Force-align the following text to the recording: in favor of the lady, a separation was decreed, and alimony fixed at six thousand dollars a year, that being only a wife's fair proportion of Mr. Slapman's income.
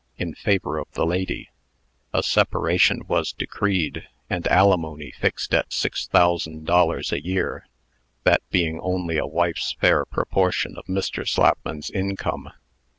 in 0.17 0.33
favor 0.33 0.79
of 0.79 0.87
the 0.93 1.05
lady, 1.05 1.51
a 2.11 2.23
separation 2.23 3.03
was 3.07 3.33
decreed, 3.33 4.07
and 4.31 4.47
alimony 4.47 5.11
fixed 5.11 5.53
at 5.53 5.71
six 5.71 6.07
thousand 6.07 6.65
dollars 6.65 7.11
a 7.11 7.23
year, 7.23 7.67
that 8.23 8.41
being 8.49 8.79
only 8.79 9.19
a 9.19 9.27
wife's 9.27 9.73
fair 9.79 10.03
proportion 10.07 10.75
of 10.75 10.85
Mr. 10.87 11.23
Slapman's 11.23 11.91
income. 11.91 12.49